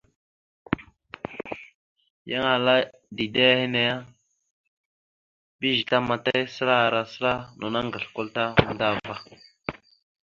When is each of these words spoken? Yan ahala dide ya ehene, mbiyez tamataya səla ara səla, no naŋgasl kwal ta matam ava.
Yan 2.29 2.45
ahala 2.51 2.75
dide 3.15 3.41
ya 3.47 3.53
ehene, 3.55 3.83
mbiyez 5.55 5.81
tamataya 5.89 6.43
səla 6.55 6.75
ara 6.85 7.01
səla, 7.13 7.33
no 7.59 7.65
naŋgasl 7.73 8.09
kwal 8.13 8.29
ta 8.35 8.43
matam 8.67 8.93
ava. 8.99 9.15